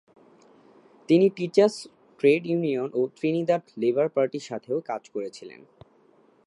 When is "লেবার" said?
3.77-4.07